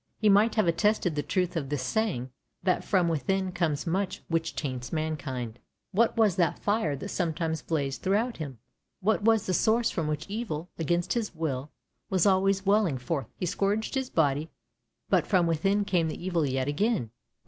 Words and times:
He 0.17 0.29
might 0.29 0.55
have 0.55 0.65
attested 0.65 1.13
the 1.13 1.21
truth 1.21 1.55
of 1.55 1.69
this 1.69 1.83
saying, 1.83 2.31
that 2.63 2.83
from 2.83 3.07
within 3.07 3.51
comes 3.51 3.85
much 3.85 4.23
which 4.29 4.55
taints 4.55 4.91
mankind. 4.91 5.59
What 5.91 6.17
was 6.17 6.37
that 6.37 6.57
fire 6.57 6.95
that 6.95 7.09
sometimes 7.09 7.61
blazed 7.61 8.01
throughout 8.01 8.37
him? 8.37 8.57
What 9.01 9.21
was 9.21 9.45
that 9.45 9.53
source 9.53 9.91
from 9.91 10.07
which 10.07 10.27
evil, 10.27 10.71
against 10.79 11.13
his 11.13 11.35
will, 11.35 11.69
was 12.09 12.25
always 12.25 12.65
welling 12.65 12.97
forth? 12.97 13.27
He 13.35 13.45
scourged 13.45 13.93
his 13.93 14.09
body, 14.09 14.49
but 15.07 15.27
from 15.27 15.45
within 15.45 15.85
came 15.85 16.07
the 16.07 16.25
evil 16.25 16.47
yet 16.47 16.67
again. 16.67 17.11